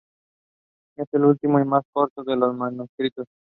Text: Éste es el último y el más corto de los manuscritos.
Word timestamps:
Éste 0.97 1.03
es 1.15 1.21
el 1.21 1.25
último 1.25 1.59
y 1.59 1.61
el 1.61 1.67
más 1.67 1.83
corto 1.93 2.23
de 2.23 2.35
los 2.35 2.55
manuscritos. 2.55 3.27